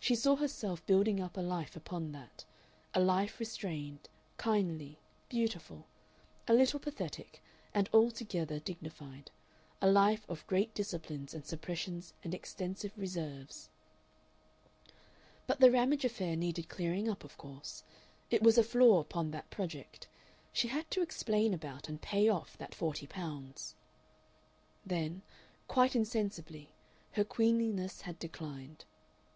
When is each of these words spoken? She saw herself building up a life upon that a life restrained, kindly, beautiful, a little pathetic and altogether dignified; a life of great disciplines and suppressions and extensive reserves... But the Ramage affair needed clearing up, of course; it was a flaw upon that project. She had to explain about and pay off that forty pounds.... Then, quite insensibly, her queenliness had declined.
She 0.00 0.16
saw 0.16 0.34
herself 0.34 0.84
building 0.84 1.20
up 1.20 1.36
a 1.36 1.40
life 1.42 1.76
upon 1.76 2.10
that 2.10 2.44
a 2.92 2.98
life 2.98 3.38
restrained, 3.38 4.08
kindly, 4.36 4.98
beautiful, 5.28 5.86
a 6.48 6.54
little 6.54 6.80
pathetic 6.80 7.40
and 7.72 7.88
altogether 7.94 8.58
dignified; 8.58 9.30
a 9.80 9.88
life 9.88 10.26
of 10.28 10.44
great 10.48 10.74
disciplines 10.74 11.34
and 11.34 11.46
suppressions 11.46 12.14
and 12.24 12.34
extensive 12.34 12.92
reserves... 12.98 13.68
But 15.46 15.60
the 15.60 15.70
Ramage 15.70 16.04
affair 16.04 16.34
needed 16.34 16.68
clearing 16.68 17.08
up, 17.08 17.22
of 17.22 17.36
course; 17.38 17.84
it 18.28 18.42
was 18.42 18.58
a 18.58 18.64
flaw 18.64 18.98
upon 18.98 19.30
that 19.30 19.50
project. 19.50 20.08
She 20.52 20.66
had 20.66 20.90
to 20.90 21.00
explain 21.00 21.54
about 21.54 21.88
and 21.88 22.02
pay 22.02 22.28
off 22.28 22.58
that 22.58 22.74
forty 22.74 23.06
pounds.... 23.06 23.76
Then, 24.84 25.22
quite 25.68 25.94
insensibly, 25.94 26.70
her 27.12 27.22
queenliness 27.22 28.00
had 28.00 28.18
declined. 28.18 28.84